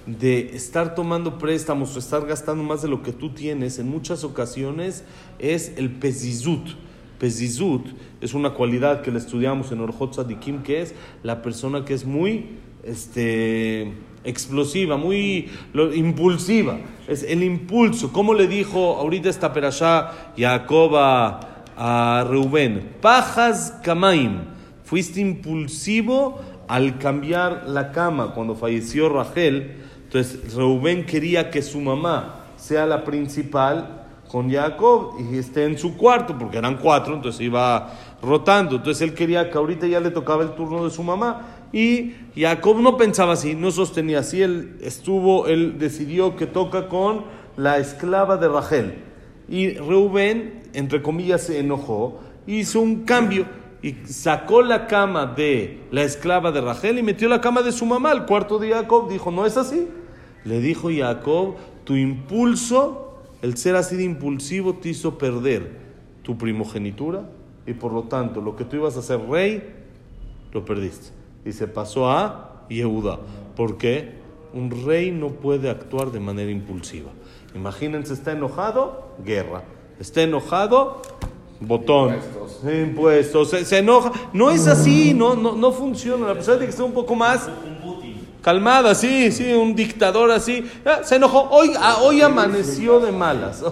de 0.06 0.54
estar 0.54 0.94
tomando 0.94 1.38
préstamos 1.38 1.96
o 1.96 1.98
estar 1.98 2.24
gastando 2.24 2.62
más 2.62 2.82
de 2.82 2.88
lo 2.88 3.02
que 3.02 3.12
tú 3.12 3.30
tienes 3.34 3.80
en 3.80 3.88
muchas 3.88 4.22
ocasiones 4.22 5.02
es 5.40 5.72
el 5.76 5.90
pesizut 5.90 6.68
Pezizut 7.18 7.86
es 8.20 8.34
una 8.34 8.50
cualidad 8.50 9.02
que 9.02 9.10
le 9.10 9.18
estudiamos 9.18 9.72
en 9.72 9.80
Orjot 9.80 10.14
Sadikim, 10.14 10.62
que 10.62 10.82
es 10.82 10.94
la 11.22 11.42
persona 11.42 11.84
que 11.84 11.94
es 11.94 12.04
muy 12.04 12.46
este, 12.84 13.92
explosiva, 14.24 14.96
muy 14.96 15.50
impulsiva. 15.94 16.78
Es 17.08 17.22
el 17.22 17.42
impulso. 17.42 18.12
¿Cómo 18.12 18.34
le 18.34 18.46
dijo 18.46 18.96
ahorita 18.96 19.28
esta 19.28 19.52
perashá 19.52 20.32
Jacob 20.36 20.96
a, 20.96 21.64
a 21.76 22.26
Reuben, 22.28 22.96
Pajas 23.00 23.74
Kamaim, 23.82 24.40
fuiste 24.84 25.20
impulsivo 25.20 26.40
al 26.68 26.98
cambiar 26.98 27.64
la 27.68 27.92
cama 27.92 28.32
cuando 28.34 28.54
falleció 28.54 29.08
Rachel. 29.08 29.76
Entonces 30.04 30.54
Reuben 30.54 31.04
quería 31.04 31.50
que 31.50 31.62
su 31.62 31.80
mamá 31.80 32.46
sea 32.56 32.86
la 32.86 33.04
principal 33.04 33.95
con 34.28 34.50
Jacob 34.50 35.14
y 35.18 35.38
esté 35.38 35.64
en 35.64 35.78
su 35.78 35.96
cuarto, 35.96 36.36
porque 36.38 36.58
eran 36.58 36.78
cuatro, 36.78 37.14
entonces 37.14 37.40
iba 37.40 37.92
rotando. 38.22 38.76
Entonces 38.76 39.02
él 39.02 39.14
quería 39.14 39.50
que 39.50 39.58
ahorita 39.58 39.86
ya 39.86 40.00
le 40.00 40.10
tocaba 40.10 40.42
el 40.42 40.50
turno 40.54 40.84
de 40.84 40.90
su 40.90 41.02
mamá. 41.02 41.68
Y 41.72 42.14
Jacob 42.36 42.80
no 42.80 42.96
pensaba 42.96 43.34
así, 43.34 43.54
no 43.54 43.70
sostenía 43.70 44.20
así. 44.20 44.42
Él 44.42 44.76
estuvo, 44.80 45.46
él 45.46 45.78
decidió 45.78 46.36
que 46.36 46.46
toca 46.46 46.88
con 46.88 47.24
la 47.56 47.78
esclava 47.78 48.36
de 48.36 48.48
Rachel. 48.48 48.94
Y 49.48 49.74
Reuben, 49.74 50.62
entre 50.72 51.02
comillas, 51.02 51.42
se 51.42 51.60
enojó, 51.60 52.20
hizo 52.46 52.80
un 52.80 53.04
cambio 53.04 53.46
y 53.82 53.94
sacó 54.06 54.62
la 54.62 54.86
cama 54.86 55.26
de 55.26 55.80
la 55.90 56.02
esclava 56.02 56.50
de 56.50 56.60
Rachel 56.60 56.98
y 56.98 57.02
metió 57.02 57.28
la 57.28 57.40
cama 57.40 57.62
de 57.62 57.72
su 57.72 57.86
mamá 57.86 58.10
al 58.10 58.26
cuarto 58.26 58.58
de 58.58 58.70
Jacob. 58.70 59.08
Dijo, 59.08 59.30
no 59.30 59.46
es 59.46 59.56
así. 59.56 59.88
Le 60.44 60.60
dijo 60.60 60.88
Jacob, 60.96 61.54
tu 61.84 61.94
impulso, 61.94 63.05
el 63.46 63.56
ser 63.56 63.76
así 63.76 63.96
de 63.96 64.02
impulsivo, 64.02 64.74
te 64.74 64.88
hizo 64.88 65.18
perder 65.18 65.70
tu 66.22 66.36
primogenitura 66.36 67.22
y 67.64 67.74
por 67.74 67.92
lo 67.92 68.02
tanto 68.02 68.40
lo 68.40 68.56
que 68.56 68.64
tú 68.64 68.74
ibas 68.74 68.96
a 68.96 69.02
ser 69.02 69.20
rey, 69.20 69.62
lo 70.52 70.64
perdiste. 70.64 71.10
Y 71.44 71.52
se 71.52 71.68
pasó 71.68 72.10
a 72.10 72.64
Yehuda. 72.68 73.20
¿Por 73.54 73.78
qué? 73.78 74.14
Un 74.52 74.84
rey 74.84 75.12
no 75.12 75.28
puede 75.28 75.70
actuar 75.70 76.10
de 76.10 76.18
manera 76.18 76.50
impulsiva. 76.50 77.12
Imagínense, 77.54 78.14
está 78.14 78.32
enojado, 78.32 79.14
guerra. 79.24 79.62
Está 80.00 80.22
enojado, 80.22 81.02
botón. 81.60 82.14
Impuestos. 82.14 82.64
Impuestos. 82.64 83.50
Se, 83.50 83.78
enoja. 83.78 84.10
No 84.32 84.50
es 84.50 84.66
así, 84.66 85.14
no, 85.14 85.36
no, 85.36 85.54
no 85.54 85.70
funciona. 85.70 86.26
La 86.26 86.34
persona 86.34 86.56
tiene 86.56 86.66
que 86.66 86.72
estar 86.72 86.86
un 86.86 86.94
poco 86.94 87.14
más 87.14 87.48
calmada, 88.46 88.94
sí, 88.94 89.32
sí, 89.32 89.52
un 89.54 89.74
dictador 89.74 90.30
así. 90.30 90.64
Se 91.02 91.16
enojó. 91.16 91.48
Hoy, 91.50 91.72
ah, 91.80 91.96
hoy 92.00 92.20
amaneció 92.20 93.00
de 93.00 93.10
malas. 93.10 93.60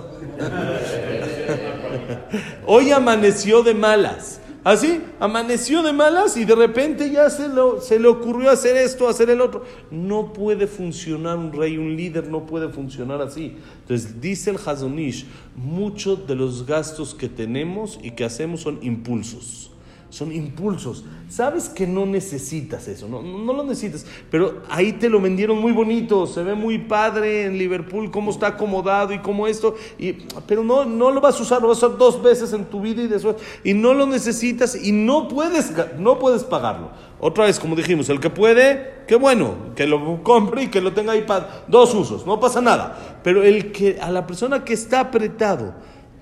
hoy 2.67 2.91
amaneció 2.91 3.63
de 3.63 3.73
malas. 3.73 4.41
Así, 4.65 5.01
amaneció 5.21 5.85
de 5.85 5.93
malas 5.93 6.37
y 6.37 6.45
de 6.45 6.57
repente 6.57 7.09
ya 7.09 7.31
se, 7.31 7.47
se 7.83 8.01
le 8.01 8.09
ocurrió 8.09 8.51
hacer 8.51 8.77
esto, 8.77 9.09
hacer 9.09 9.31
el 9.31 9.43
otro. 9.43 9.63
No 9.93 10.33
puede 10.33 10.67
funcionar 10.67 11.39
un 11.39 11.53
rey, 11.53 11.79
un 11.79 11.95
líder, 11.95 12.27
no 12.27 12.45
puede 12.45 12.69
funcionar 12.69 13.23
así. 13.23 13.57
Entonces, 13.83 14.21
dice 14.21 14.51
el 14.51 14.57
Hazonish, 14.57 15.25
muchos 15.55 16.27
de 16.27 16.35
los 16.35 16.67
gastos 16.67 17.15
que 17.15 17.29
tenemos 17.29 18.01
y 18.03 18.11
que 18.11 18.25
hacemos 18.25 18.63
son 18.63 18.81
impulsos 18.83 19.71
son 20.15 20.33
impulsos. 20.33 21.05
Sabes 21.29 21.69
que 21.69 21.89
no 21.89 22.07
necesitas 22.07 22.87
eso, 22.87 23.09
no, 23.09 23.21
no, 23.21 23.53
lo 23.53 23.65
necesitas, 23.65 24.07
pero 24.31 24.63
ahí 24.71 24.93
te 24.93 25.09
lo 25.09 25.21
vendieron 25.21 25.59
muy 25.59 25.73
bonito, 25.73 26.29
se 26.29 26.45
ve 26.45 26.55
muy 26.55 26.79
padre 26.79 27.47
en 27.47 27.59
Liverpool, 27.59 28.13
cómo 28.13 28.31
está 28.31 28.49
acomodado 28.49 29.13
y 29.13 29.19
cómo 29.19 29.49
esto, 29.49 29.75
y, 29.99 30.13
pero 30.47 30.63
no, 30.63 30.85
no 30.85 31.11
lo 31.11 31.21
vas 31.21 31.41
a 31.41 31.43
usar, 31.43 31.61
lo 31.61 31.67
vas 31.67 31.83
a 31.83 31.89
usar 31.89 31.99
dos 31.99 32.23
veces 32.23 32.53
en 32.53 32.67
tu 32.67 32.81
vida 32.81 33.03
y 33.03 33.09
después, 33.09 33.35
y 33.65 33.75
no 33.75 33.93
lo 33.93 34.07
necesitas 34.07 34.77
y 34.77 34.93
no 34.93 35.27
puedes, 35.27 35.73
no 35.99 36.21
puedes 36.21 36.45
pagarlo. 36.45 36.91
Otra 37.19 37.47
vez, 37.47 37.59
como 37.59 37.75
dijimos, 37.75 38.09
el 38.09 38.21
que 38.21 38.31
puede, 38.31 39.03
qué 39.09 39.17
bueno, 39.17 39.55
que 39.75 39.89
lo 39.89 40.23
compre 40.23 40.65
y 40.65 40.69
que 40.69 40.81
lo 40.81 40.93
tenga 40.93 41.13
ahí 41.13 41.23
para 41.23 41.65
dos 41.67 41.93
usos, 41.93 42.25
no 42.25 42.39
pasa 42.39 42.61
nada. 42.61 43.19
Pero 43.25 43.43
el 43.43 43.73
que 43.73 43.99
a 44.01 44.13
la 44.13 44.29
persona 44.29 44.65
que 44.65 44.75
está 44.75 45.01
apretado, 45.01 45.75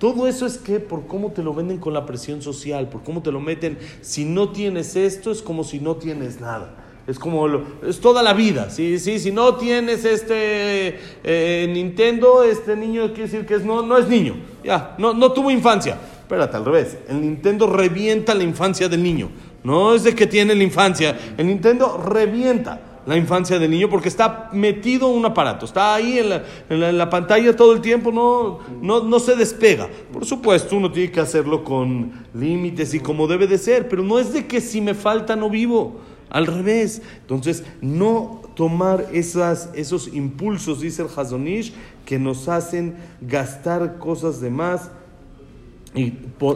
todo 0.03 0.27
eso 0.27 0.45
es 0.45 0.57
que 0.57 0.81
por 0.81 1.07
cómo 1.07 1.31
te 1.31 1.41
lo 1.41 1.53
venden 1.53 1.77
con 1.77 1.93
la 1.93 2.05
presión 2.05 2.41
social, 2.41 2.89
por 2.89 3.03
cómo 3.03 3.21
te 3.21 3.31
lo 3.31 3.39
meten. 3.39 3.77
Si 4.01 4.25
no 4.25 4.49
tienes 4.49 4.97
esto, 4.97 5.31
es 5.31 5.41
como 5.41 5.63
si 5.63 5.79
no 5.79 5.95
tienes 5.95 6.41
nada. 6.41 6.75
Es 7.07 7.17
como, 7.17 7.47
es 7.87 8.01
toda 8.01 8.21
la 8.21 8.33
vida. 8.33 8.69
si 8.69 9.31
no 9.31 9.55
tienes 9.55 10.03
este 10.03 10.99
eh, 11.23 11.69
Nintendo, 11.71 12.43
este 12.43 12.75
niño 12.75 13.13
quiere 13.13 13.31
decir 13.31 13.45
que 13.45 13.53
es, 13.55 13.63
no, 13.63 13.81
no 13.81 13.97
es 13.97 14.09
niño. 14.09 14.35
Ya, 14.61 14.93
no, 14.97 15.13
no 15.13 15.31
tuvo 15.31 15.49
infancia. 15.49 15.97
Espérate, 16.19 16.57
al 16.57 16.65
revés. 16.65 16.97
El 17.07 17.21
Nintendo 17.21 17.67
revienta 17.67 18.35
la 18.35 18.43
infancia 18.43 18.89
del 18.89 19.01
niño. 19.01 19.29
No 19.63 19.95
es 19.95 20.03
de 20.03 20.13
que 20.13 20.27
tiene 20.27 20.53
la 20.53 20.63
infancia. 20.63 21.17
El 21.37 21.47
Nintendo 21.47 21.95
revienta 21.97 22.92
la 23.05 23.17
infancia 23.17 23.59
del 23.59 23.71
niño 23.71 23.89
porque 23.89 24.07
está 24.07 24.49
metido 24.53 25.07
un 25.07 25.25
aparato, 25.25 25.65
está 25.65 25.95
ahí 25.95 26.19
en 26.19 26.29
la, 26.29 26.43
en 26.69 26.97
la, 26.97 27.09
pantalla 27.09 27.55
todo 27.55 27.73
el 27.73 27.81
tiempo, 27.81 28.11
no, 28.11 28.59
no, 28.81 29.03
no, 29.03 29.19
se 29.19 29.35
despega. 29.35 29.89
Por 30.11 30.25
supuesto, 30.25 30.75
uno 30.75 30.91
tiene 30.91 31.11
que 31.11 31.19
hacerlo 31.19 31.63
con 31.63 32.11
límites 32.33 32.93
y 32.93 32.99
como 32.99 33.27
debe 33.27 33.47
de 33.47 33.57
ser, 33.57 33.89
pero 33.89 34.03
no 34.03 34.19
es 34.19 34.33
de 34.33 34.47
que 34.47 34.61
si 34.61 34.81
me 34.81 34.93
falta 34.93 35.35
no 35.35 35.49
vivo, 35.49 35.99
al 36.33 36.47
revés. 36.47 37.01
Entonces, 37.21 37.63
no 37.81 38.41
tomar 38.55 39.07
esos 39.13 40.07
impulsos, 40.13 40.81
dice 40.81 41.03
el 41.03 41.07
Hazonish, 41.15 41.73
que 42.05 42.19
nos 42.19 42.49
hacen 42.49 42.95
gastar 43.21 43.97
cosas 43.97 44.41
de 44.41 44.49
más 44.49 44.91
y 45.95 46.11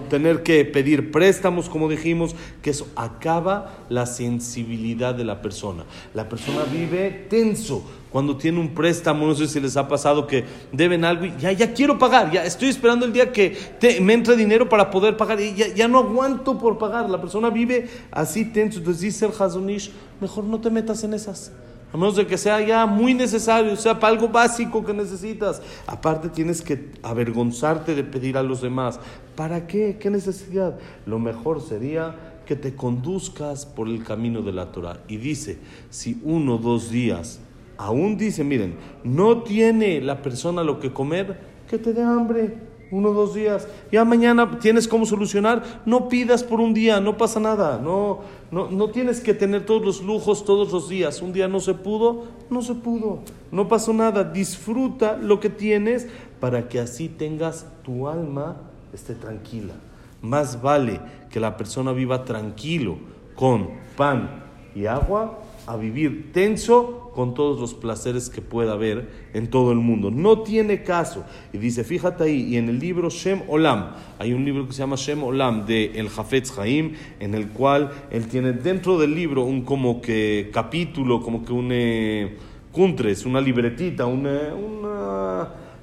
tener 0.10 0.42
que 0.42 0.66
pedir 0.66 1.12
préstamos, 1.12 1.70
como 1.70 1.90
dijimos, 1.90 2.36
que 2.62 2.72
eso 2.72 2.88
acaba 2.96 3.86
la 3.90 4.06
sensibilidad 4.06 5.14
de 5.14 5.24
la 5.24 5.42
persona. 5.42 5.84
La 6.14 6.28
persona 6.28 6.64
vive 6.64 7.28
tenso 7.30 7.84
cuando 8.12 8.38
tiene 8.38 8.60
un 8.60 8.74
préstamo, 8.74 9.28
no 9.28 9.36
sé 9.36 9.48
si 9.48 9.60
les 9.60 9.78
ha 9.78 9.88
pasado 9.88 10.26
que 10.26 10.46
deben 10.72 11.06
algo 11.06 11.26
y 11.26 11.34
ya, 11.40 11.52
ya 11.52 11.74
quiero 11.74 12.00
pagar, 12.00 12.32
ya 12.32 12.46
estoy 12.46 12.70
esperando 12.70 13.06
el 13.06 13.14
día 13.14 13.32
que 13.32 13.56
me 14.02 14.14
entre 14.14 14.36
dinero 14.36 14.68
para 14.68 14.90
poder 14.90 15.18
pagar 15.18 15.40
y 15.40 15.54
ya, 15.54 15.68
ya, 15.68 15.88
no 15.88 16.00
aguanto 16.00 16.58
por 16.58 16.78
pagar. 16.78 17.10
La 17.10 17.22
persona 17.22 17.50
vive 17.50 17.88
así 18.12 18.46
tenso. 18.46 18.80
Entonces 18.80 19.02
dice 19.02 19.26
el 19.26 19.32
Hazunish, 19.38 19.92
mejor 20.20 20.46
no 20.46 20.60
te 20.60 20.70
metas 20.70 21.04
en 21.04 21.14
esas. 21.14 21.52
A 21.94 21.98
menos 21.98 22.18
de 22.18 22.28
que 22.28 22.38
sea 22.38 22.60
ya 22.62 22.86
muy 22.86 23.14
necesario, 23.14 23.76
sea 23.78 24.00
para 24.00 24.14
algo 24.14 24.28
básico 24.28 24.84
que 24.84 24.94
necesitas. 24.94 25.62
Aparte 25.86 26.30
tienes 26.30 26.62
que 26.62 26.92
avergonzarte 27.02 27.96
de 27.96 28.04
pedir 28.04 28.38
a 28.38 28.44
los 28.44 28.62
demás. 28.62 29.00
¿Para 29.36 29.68
qué? 29.68 29.98
¿Qué 30.00 30.10
necesidad? 30.10 30.78
Lo 31.06 31.18
mejor 31.18 31.62
sería 31.62 32.16
que 32.46 32.56
te 32.56 32.76
conduzcas 32.76 33.66
por 33.66 33.88
el 33.88 34.04
camino 34.04 34.42
de 34.42 34.52
la 34.52 34.72
Torah. 34.72 35.00
Y 35.08 35.18
dice, 35.18 35.60
si 35.90 36.20
uno 36.24 36.56
o 36.56 36.58
dos 36.58 36.90
días, 36.90 37.40
aún 37.78 38.18
dice, 38.18 38.44
miren, 38.44 38.76
no 39.04 39.44
tiene 39.44 40.02
la 40.02 40.22
persona 40.22 40.64
lo 40.64 40.80
que 40.80 40.92
comer, 40.92 41.40
que 41.70 41.78
te 41.78 41.94
dé 41.94 42.04
hambre 42.04 42.67
uno 42.92 43.12
dos 43.12 43.34
días. 43.34 43.68
Ya 43.92 44.06
mañana 44.06 44.60
tienes 44.60 44.88
cómo 44.88 45.06
solucionar. 45.06 45.82
No 45.86 46.10
pidas 46.10 46.44
por 46.44 46.60
un 46.60 46.74
día, 46.74 47.00
no 47.00 47.18
pasa 47.18 47.40
nada. 47.40 47.80
No, 47.80 48.20
no, 48.52 48.70
no 48.70 48.90
tienes 48.90 49.22
que 49.22 49.34
tener 49.34 49.66
todos 49.66 49.84
los 49.84 50.02
lujos 50.02 50.46
todos 50.46 50.72
los 50.72 50.90
días. 50.90 51.22
Un 51.22 51.34
día 51.34 51.48
no 51.48 51.60
se 51.60 51.74
pudo, 51.74 52.26
no 52.50 52.62
se 52.62 52.76
pudo. 52.76 53.20
No 53.52 53.68
pasó 53.68 53.94
nada. 53.94 54.24
Disfruta 54.24 55.18
lo 55.18 55.40
que 55.40 55.50
tienes 55.50 56.08
para 56.40 56.70
que 56.70 56.80
así 56.80 57.10
tengas 57.10 57.66
tu 57.84 58.08
alma 58.08 58.58
esté 58.94 59.16
tranquila. 59.16 59.74
Más 60.22 60.62
vale 60.62 61.00
que 61.30 61.40
la 61.40 61.58
persona 61.58 61.92
viva 61.92 62.26
tranquilo 62.26 62.98
con 63.36 63.70
pan 63.96 64.44
y 64.76 64.86
agua 64.86 65.40
a 65.68 65.76
vivir 65.76 66.32
tenso 66.32 67.12
con 67.14 67.34
todos 67.34 67.60
los 67.60 67.74
placeres 67.74 68.30
que 68.30 68.42
pueda 68.42 68.74
haber 68.74 69.10
en 69.34 69.50
todo 69.50 69.72
el 69.72 69.80
mundo. 69.80 70.10
No 70.12 70.42
tiene 70.42 70.82
caso. 70.82 71.26
Y 71.52 71.58
dice, 71.58 71.84
fíjate 71.84 72.24
ahí, 72.24 72.42
y 72.54 72.58
en 72.58 72.70
el 72.70 72.80
libro 72.80 73.10
Shem 73.10 73.42
Olam, 73.48 73.92
hay 74.18 74.34
un 74.34 74.46
libro 74.46 74.66
que 74.66 74.74
se 74.74 74.80
llama 74.80 74.96
Shem 74.96 75.24
Olam 75.24 75.66
de 75.66 76.00
El 76.00 76.10
Jafetz 76.10 76.58
Haim, 76.58 76.94
en 77.20 77.36
el 77.36 77.50
cual 77.50 77.92
él 78.12 78.28
tiene 78.28 78.54
dentro 78.54 78.98
del 78.98 79.14
libro 79.14 79.44
un 79.44 79.64
como 79.64 80.02
que 80.02 80.50
capítulo, 80.54 81.22
como 81.22 81.44
que 81.44 81.52
un 81.52 81.70
eh, 81.72 82.38
kuntres, 82.72 83.26
una 83.26 83.42
libretita, 83.42 84.06
una, 84.06 84.54
una 84.54 84.97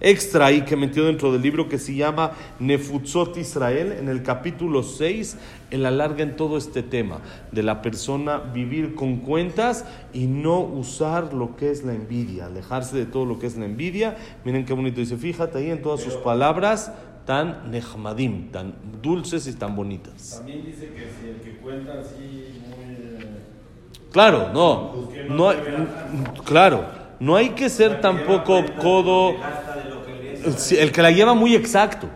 extra 0.00 0.46
ahí 0.46 0.62
que 0.62 0.76
metió 0.76 1.04
dentro 1.04 1.32
del 1.32 1.42
libro 1.42 1.68
que 1.68 1.78
se 1.78 1.94
llama 1.94 2.32
Nefutzot 2.58 3.36
Israel. 3.36 3.92
En 3.92 4.08
el 4.08 4.22
capítulo 4.22 4.82
6, 4.82 5.36
él 5.70 5.86
alarga 5.86 6.22
en 6.22 6.36
todo 6.36 6.56
este 6.56 6.82
tema 6.82 7.20
de 7.52 7.62
la 7.62 7.82
persona 7.82 8.38
vivir 8.38 8.94
con 8.94 9.18
cuentas 9.18 9.84
y 10.12 10.26
no 10.26 10.60
usar 10.60 11.32
lo 11.32 11.56
que 11.56 11.70
es 11.70 11.84
la 11.84 11.94
envidia, 11.94 12.46
alejarse 12.46 12.96
de 12.96 13.06
todo 13.06 13.24
lo 13.24 13.38
que 13.38 13.46
es 13.46 13.56
la 13.56 13.64
envidia. 13.64 14.16
Miren 14.44 14.64
qué 14.64 14.72
bonito 14.72 15.00
dice, 15.00 15.16
fíjate 15.16 15.58
ahí 15.58 15.70
en 15.70 15.82
todas 15.82 16.00
sus 16.00 16.14
palabras 16.14 16.92
tan 17.24 17.70
nehmadim, 17.70 18.50
tan 18.50 18.74
dulces 19.02 19.46
y 19.46 19.54
tan 19.54 19.74
bonitas. 19.74 20.36
También 20.36 20.64
dice 20.64 20.92
que 20.92 21.08
si 21.10 21.28
el 21.28 21.40
que 21.40 21.58
cuenta 21.58 22.00
así 22.00 22.60
muy... 22.68 22.94
Eh, 22.94 23.38
claro, 24.12 24.52
no, 24.52 24.92
pues 24.92 25.30
no, 25.30 25.52
claro, 26.44 26.84
no 27.24 27.36
hay 27.36 27.50
que 27.50 27.70
ser 27.70 28.02
tampoco 28.02 28.62
codo 28.82 29.34
el 30.78 30.92
que 30.92 31.00
la 31.00 31.10
lleva 31.10 31.32
muy 31.32 31.54
exacto. 31.54 32.06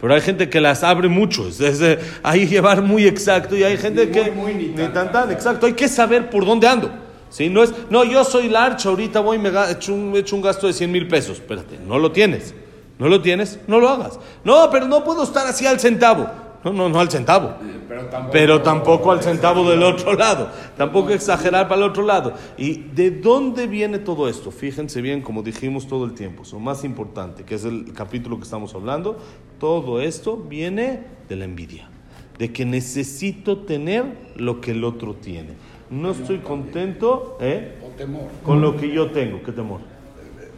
Pero 0.00 0.14
hay 0.14 0.20
gente 0.20 0.50
que 0.50 0.60
las 0.60 0.82
abre 0.82 1.08
mucho. 1.08 1.46
Es, 1.46 1.60
es, 1.60 1.98
hay 2.24 2.48
llevar 2.48 2.82
muy 2.82 3.06
exacto 3.06 3.56
y 3.56 3.62
hay 3.62 3.76
gente 3.76 4.10
que 4.10 4.32
ni, 4.32 4.88
tan, 4.88 5.12
tan 5.12 5.30
exacto. 5.30 5.66
Hay 5.66 5.74
que 5.74 5.88
saber 5.88 6.28
por 6.28 6.44
dónde 6.44 6.66
ando. 6.66 6.90
¿sí? 7.30 7.48
No 7.48 7.62
es, 7.62 7.72
no, 7.88 8.02
yo 8.02 8.24
soy 8.24 8.48
larcha, 8.48 8.88
ahorita 8.88 9.20
voy 9.20 9.36
y 9.36 9.40
me 9.40 9.50
he 9.50 9.70
hecho 9.70 9.94
un, 9.94 10.16
hecho 10.16 10.34
un 10.34 10.42
gasto 10.42 10.66
de 10.66 10.72
100 10.72 10.90
mil 10.90 11.06
pesos. 11.06 11.38
Espérate, 11.38 11.78
no 11.86 12.00
lo 12.00 12.10
tienes. 12.10 12.52
No 12.98 13.08
lo 13.08 13.22
tienes, 13.22 13.60
no 13.68 13.78
lo 13.78 13.88
hagas. 13.88 14.18
No, 14.42 14.68
pero 14.72 14.88
no 14.88 15.04
puedo 15.04 15.22
estar 15.22 15.46
así 15.46 15.66
al 15.66 15.78
centavo. 15.78 16.28
No, 16.64 16.72
no, 16.72 16.88
no 16.88 16.98
al 16.98 17.10
centavo. 17.10 17.54
Pero 17.88 18.06
tampoco, 18.06 18.32
Pero 18.32 18.62
tampoco 18.62 19.12
al 19.12 19.22
centavo 19.22 19.68
del 19.68 19.82
otro 19.82 20.12
lado. 20.12 20.50
Tampoco 20.76 21.10
exagerar 21.10 21.68
para 21.68 21.82
el 21.82 21.88
otro 21.88 22.02
lado. 22.02 22.34
¿Y 22.58 22.74
de 22.74 23.10
dónde 23.10 23.66
viene 23.66 23.98
todo 23.98 24.28
esto? 24.28 24.50
Fíjense 24.50 25.00
bien, 25.00 25.22
como 25.22 25.42
dijimos 25.42 25.86
todo 25.88 26.04
el 26.04 26.12
tiempo, 26.12 26.42
lo 26.52 26.58
más 26.58 26.84
importante, 26.84 27.44
que 27.44 27.54
es 27.54 27.64
el 27.64 27.92
capítulo 27.94 28.36
que 28.36 28.44
estamos 28.44 28.74
hablando, 28.74 29.18
todo 29.58 30.00
esto 30.00 30.36
viene 30.36 31.04
de 31.28 31.36
la 31.36 31.46
envidia. 31.46 31.88
De 32.38 32.52
que 32.52 32.64
necesito 32.64 33.58
tener 33.58 34.04
lo 34.36 34.60
que 34.60 34.72
el 34.72 34.84
otro 34.84 35.14
tiene. 35.14 35.54
No 35.90 36.10
estoy 36.10 36.38
contento 36.38 37.38
¿eh? 37.40 37.78
O 37.82 37.88
temor. 37.96 38.28
con 38.44 38.60
lo 38.60 38.76
que 38.76 38.92
yo 38.92 39.10
tengo. 39.10 39.42
¿Qué 39.42 39.52
temor? 39.52 39.80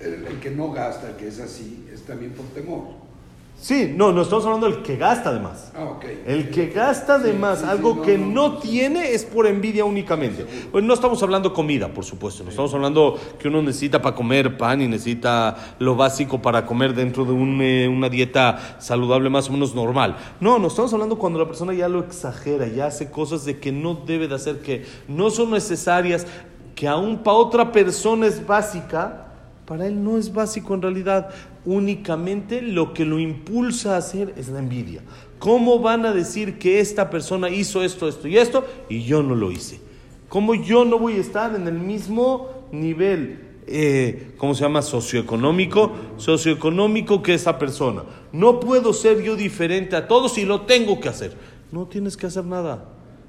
El, 0.00 0.26
el 0.26 0.40
que 0.40 0.50
no 0.50 0.72
gasta, 0.72 1.10
el 1.10 1.16
que 1.16 1.28
es 1.28 1.40
así, 1.40 1.86
es 1.92 2.02
también 2.02 2.32
por 2.32 2.46
temor. 2.46 2.99
Sí, 3.60 3.92
no, 3.94 4.10
no 4.10 4.22
estamos 4.22 4.46
hablando 4.46 4.70
del 4.70 4.82
que 4.82 4.96
gasta 4.96 5.34
de 5.34 5.38
más. 5.38 5.70
Ah. 5.76 5.98
El 6.26 6.48
que 6.50 6.68
gasta 6.68 7.18
de 7.18 7.32
Sí, 7.32 7.38
más, 7.38 7.58
sí, 7.58 7.64
sí, 7.66 7.70
algo 7.70 7.96
no, 7.96 8.02
que 8.02 8.16
no, 8.16 8.26
no, 8.26 8.48
no. 8.48 8.58
tiene 8.58 9.12
es 9.12 9.26
por 9.26 9.46
envidia 9.46 9.84
únicamente. 9.84 10.46
Pues 10.72 10.82
no 10.82 10.94
estamos 10.94 11.22
hablando 11.22 11.52
comida, 11.52 11.88
por 11.88 12.02
supuesto. 12.06 12.42
No 12.42 12.48
estamos 12.48 12.72
hablando 12.72 13.18
que 13.38 13.48
uno 13.48 13.60
necesita 13.60 14.00
para 14.00 14.16
comer 14.16 14.56
pan 14.56 14.80
y 14.80 14.88
necesita 14.88 15.74
lo 15.78 15.94
básico 15.94 16.40
para 16.40 16.64
comer 16.64 16.94
dentro 16.94 17.26
de 17.26 17.32
un, 17.32 17.60
eh, 17.60 17.86
una 17.86 18.08
dieta 18.08 18.76
saludable 18.78 19.28
más 19.28 19.50
o 19.50 19.52
menos 19.52 19.74
normal. 19.74 20.16
No, 20.40 20.58
no 20.58 20.68
estamos 20.68 20.94
hablando 20.94 21.18
cuando 21.18 21.38
la 21.38 21.46
persona 21.46 21.74
ya 21.74 21.86
lo 21.86 22.00
exagera, 22.00 22.66
ya 22.66 22.86
hace 22.86 23.10
cosas 23.10 23.44
de 23.44 23.58
que 23.60 23.72
no 23.72 23.94
debe 23.94 24.26
de 24.26 24.36
hacer, 24.36 24.60
que 24.60 24.86
no 25.06 25.28
son 25.28 25.50
necesarias, 25.50 26.26
que 26.74 26.88
aún 26.88 27.18
para 27.18 27.36
otra 27.36 27.72
persona 27.72 28.26
es 28.26 28.46
básica. 28.46 29.26
Para 29.66 29.86
él 29.86 30.02
no 30.02 30.16
es 30.16 30.32
básico 30.32 30.74
en 30.74 30.82
realidad. 30.82 31.30
Únicamente 31.64 32.62
lo 32.62 32.94
que 32.94 33.04
lo 33.04 33.18
impulsa 33.18 33.94
a 33.94 33.98
hacer 33.98 34.34
es 34.36 34.48
la 34.48 34.60
envidia. 34.60 35.02
¿Cómo 35.38 35.78
van 35.78 36.06
a 36.06 36.12
decir 36.12 36.58
que 36.58 36.80
esta 36.80 37.10
persona 37.10 37.50
hizo 37.50 37.82
esto, 37.82 38.08
esto 38.08 38.28
y 38.28 38.38
esto 38.38 38.64
y 38.88 39.04
yo 39.04 39.22
no 39.22 39.34
lo 39.34 39.52
hice? 39.52 39.80
¿Cómo 40.28 40.54
yo 40.54 40.84
no 40.84 40.98
voy 40.98 41.14
a 41.14 41.20
estar 41.20 41.54
en 41.54 41.66
el 41.66 41.78
mismo 41.78 42.48
nivel, 42.72 43.40
eh, 43.66 44.32
¿cómo 44.36 44.54
se 44.54 44.62
llama? 44.62 44.80
Socioeconómico, 44.80 45.92
socioeconómico 46.16 47.22
que 47.22 47.34
esa 47.34 47.58
persona. 47.58 48.04
No 48.32 48.60
puedo 48.60 48.92
ser 48.92 49.22
yo 49.22 49.36
diferente 49.36 49.96
a 49.96 50.08
todos 50.08 50.38
y 50.38 50.44
lo 50.44 50.62
tengo 50.62 51.00
que 51.00 51.08
hacer. 51.08 51.36
No 51.72 51.86
tienes 51.86 52.16
que 52.16 52.26
hacer 52.26 52.44
nada. 52.44 52.88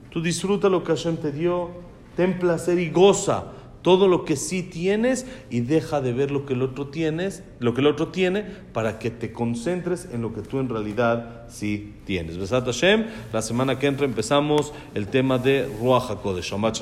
Tú 0.09 0.21
disfruta 0.21 0.69
lo 0.69 0.83
que 0.83 0.93
Hashem 0.93 1.17
te 1.17 1.31
dio, 1.31 1.69
ten 2.15 2.39
placer 2.39 2.79
y 2.79 2.89
goza 2.89 3.45
todo 3.81 4.07
lo 4.07 4.25
que 4.25 4.35
sí 4.35 4.63
tienes 4.63 5.25
y 5.49 5.61
deja 5.61 6.01
de 6.01 6.13
ver 6.13 6.31
lo 6.31 6.45
que 6.45 6.53
el 6.53 6.61
otro 6.61 6.87
tienes, 6.87 7.43
lo 7.59 7.73
que 7.73 7.81
el 7.81 7.87
otro 7.87 8.09
tiene, 8.09 8.43
para 8.73 8.99
que 8.99 9.09
te 9.09 9.31
concentres 9.31 10.07
en 10.11 10.21
lo 10.21 10.33
que 10.33 10.41
tú 10.41 10.59
en 10.59 10.69
realidad 10.69 11.45
sí 11.49 11.95
tienes. 12.05 12.37
Besat 12.37 12.65
Hashem, 12.65 13.05
la 13.33 13.41
semana 13.41 13.79
que 13.79 13.87
entra 13.87 14.05
empezamos 14.05 14.73
el 14.93 15.07
tema 15.07 15.37
de 15.37 15.67
Ruach 15.79 16.11
HaKodesh, 16.11 16.51
Shabbat 16.51 16.77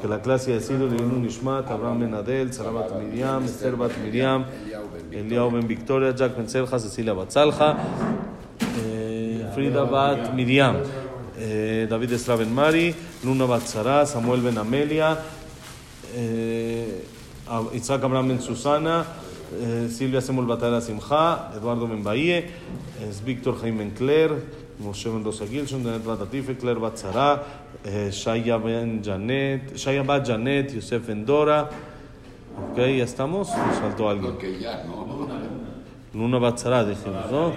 que 0.00 0.08
la 0.08 0.20
clase 0.20 0.54
ha 0.54 0.60
sido 0.60 0.88
de 0.88 0.98
Yunun 0.98 1.22
Nishmat, 1.22 1.70
Abraham 1.70 2.00
Ben 2.00 2.14
Adel, 2.14 2.52
Sarabat 2.52 2.90
Miriam, 3.00 3.44
Esther 3.44 3.76
Bat 3.76 3.92
Miriam, 4.04 4.44
Eliyahu 5.10 5.52
Ben 5.52 5.66
Victoria, 5.66 6.14
Jack 6.14 6.36
Ben 6.36 6.48
Selja, 6.48 6.78
Cecilia 6.78 7.12
Batzalja, 7.12 7.76
eh, 8.84 9.46
Frida 9.54 9.84
Bat 9.84 10.34
Miriam, 10.34 10.76
eh, 11.38 11.86
David 11.88 12.12
Esra 12.12 12.36
Ben 12.36 12.52
Mari, 12.52 12.94
Luna 13.24 13.46
Bat 13.46 13.62
Sara, 13.62 14.06
Samuel 14.06 14.40
Ben 14.42 14.58
Amelia, 14.58 15.18
Isaac 17.74 18.04
Abraham 18.04 18.28
Ben 18.28 18.40
Susana, 18.40 19.04
eh, 19.52 19.88
Silvia 19.90 20.20
Semol 20.20 20.46
Batalla 20.46 20.80
Simcha, 20.80 21.50
Eduardo 21.56 21.86
Ben 21.86 22.02
Bahie, 22.02 22.50
es 23.02 23.22
Víctor 23.24 23.60
Jaime 23.60 23.78
Ben 23.78 23.90
Claire, 23.90 24.34
Moshe 24.78 25.08
Ben 25.08 25.24
Rosa 25.24 25.46
Gilson, 25.46 25.84
Janet 25.84 26.04
Bat 26.04 26.22
Atife, 26.22 26.56
Claire 26.56 26.80
Bat 26.80 26.96
Sara, 26.96 27.42
eh, 27.84 28.10
Shaya 28.10 28.58
Ben 28.58 29.02
Janet, 29.02 29.74
Shaya 29.74 30.04
Janet, 30.24 30.74
Yosef 30.74 31.06
Ben 31.06 31.24
Dora. 31.24 31.68
Ok, 32.70 32.78
ya 32.78 33.04
estamos. 33.04 33.48
Nos 33.48 33.78
faltó 33.78 34.08
alguien. 34.08 34.32
Porque 34.32 34.58
ya, 34.58 34.84
¿no? 34.84 35.28
Luna 36.14 36.38
Bat 36.38 36.58
Sara, 36.58 36.84
dijimos, 36.84 37.30
¿no? 37.30 37.52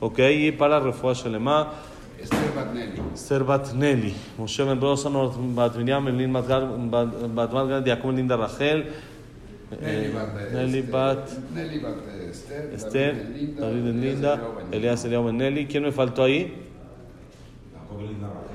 Ok, 0.00 0.18
y 0.18 0.52
para 0.52 0.78
Refuah 0.78 1.14
Shelema. 1.14 1.72
Esther 2.26 2.50
Batnelli. 2.56 3.00
Esther 3.14 3.44
Bat 3.44 3.74
Nelly, 3.74 4.14
Moshe 4.38 4.64
Ben 4.64 4.80
Rosa, 4.80 5.08
Bat 5.10 5.76
Miriam, 5.76 6.08
Elin 6.08 6.32
Bat 6.32 6.48
Gar- 6.48 6.66
Bat 6.90 7.34
Bat 7.34 7.52
Margaret, 7.52 7.84
Jacob 7.86 8.10
Linda 8.14 8.36
Rachel, 8.36 8.84
Nelly 9.70 10.06
eh, 10.06 10.12
Bat 10.90 11.30
Nelly 11.54 11.80
Esther, 12.74 13.14
David 13.58 13.94
Linda, 13.94 14.40
Elías 14.72 15.04
Eliyahu 15.04 15.26
Ben 15.26 15.36
Nelly. 15.38 15.66
¿Quién 15.66 15.84
me 15.84 15.92
faltó 15.92 16.24
ahí? 16.24 16.52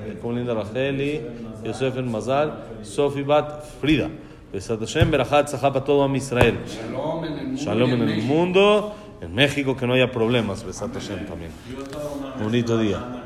Jacob 0.06 0.32
Linda 0.32 0.54
Racheli, 0.54 1.20
Yosef 1.64 1.94
Ben 1.94 2.10
Mazal, 2.10 2.52
Sofi 2.82 3.22
Bat 3.22 3.64
Frida. 3.80 4.08
Besat 4.52 4.78
Hashem, 4.80 5.10
Berajat 5.10 5.48
Zahá 5.48 5.72
para 5.72 5.82
todo 5.84 6.02
Am 6.02 6.14
Israel. 6.14 6.58
Shalom 6.66 7.24
en 7.24 7.32
el 7.38 7.46
mundo. 7.46 7.62
Shalom 7.62 7.90
en 7.90 8.00
el 8.02 8.06
México. 8.06 8.26
mundo, 8.34 8.94
en 9.22 9.34
México 9.34 9.74
que 9.76 9.86
no 9.86 9.94
haya 9.94 10.12
problemas, 10.12 10.62
Besat 10.62 10.92
Hashem 10.92 11.24
también. 11.26 11.50
Bonito 12.38 12.76
día. 12.78 13.21